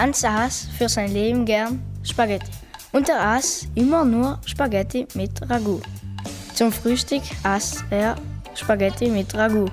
[0.00, 2.50] Hans aß für sein Leben gern Spaghetti.
[2.92, 5.82] Und er aß immer nur Spaghetti mit Ragout.
[6.54, 8.16] Zum Frühstück aß er
[8.54, 9.70] Spaghetti mit Ragout.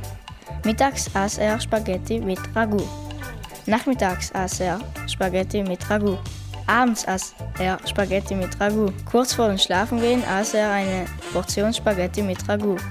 [0.66, 2.89] Mittags aß er Spaghetti mit Ragout.
[3.68, 6.20] Nachmittags aß er Spaghetti mit Ragout.
[6.68, 8.91] Abends aß er Spaghetti mit Ragout.
[9.09, 12.82] Kurz vor dem Schlafengehen aß er eine Portion Spaghetti mit Ragout.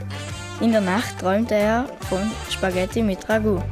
[0.63, 3.63] In der Nacht träumte er von Spaghetti mit Ragout.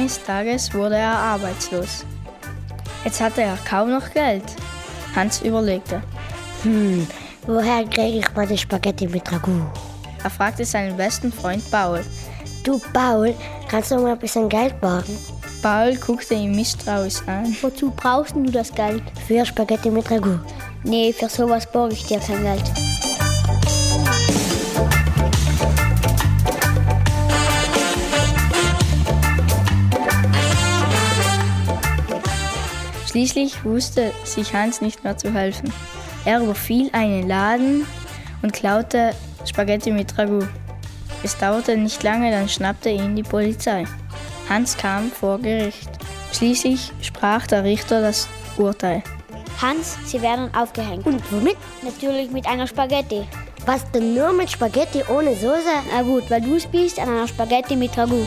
[0.00, 2.06] Eines Tages wurde er arbeitslos.
[3.04, 4.44] Jetzt hatte er kaum noch Geld.
[5.14, 6.02] Hans überlegte.
[6.62, 7.06] Hm,
[7.46, 9.70] woher kriege ich meine Spaghetti mit Ragout?
[10.24, 12.02] Er fragte seinen besten Freund Paul.
[12.64, 13.34] Du, Paul,
[13.68, 15.18] kannst du mal ein bisschen Geld borgen?
[15.60, 17.54] Paul guckte ihn misstrauisch an.
[17.60, 19.02] Wozu brauchst du das Geld?
[19.28, 20.40] Für Spaghetti mit Ragout.
[20.82, 22.89] Nee, für sowas borge ich dir kein Geld.
[33.10, 35.72] Schließlich wusste sich Hans nicht mehr zu helfen.
[36.24, 37.84] Er überfiel einen Laden
[38.40, 40.46] und klaute Spaghetti mit Ragout.
[41.24, 43.84] Es dauerte nicht lange, dann schnappte ihn die Polizei.
[44.48, 45.90] Hans kam vor Gericht.
[46.32, 49.02] Schließlich sprach der Richter das Urteil.
[49.60, 51.04] Hans, Sie werden aufgehängt.
[51.04, 51.56] Und womit?
[51.82, 53.26] Natürlich mit einer Spaghetti.
[53.66, 55.82] Was denn nur mit Spaghetti ohne Soße?
[55.92, 58.26] Na gut, weil du es bist an einer Spaghetti mit Ragout.